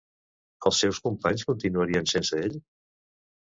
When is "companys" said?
1.09-1.45